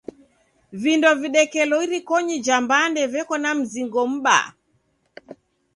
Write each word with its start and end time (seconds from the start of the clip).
Vindo 0.81 1.09
videkelo 1.21 1.75
irikonyi 1.85 2.35
ja 2.45 2.55
mbande 2.63 3.01
veko 3.13 3.35
na 3.43 3.49
mzingo 3.59 4.01
m'baa. 4.11 4.45